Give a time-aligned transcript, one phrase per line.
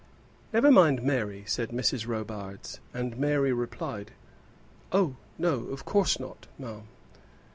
[0.51, 2.07] "Never mind, Mary," said Mrs.
[2.07, 4.09] Robarts, and Mary replied,
[4.91, 6.87] "Oh, no, of course not, ma'am."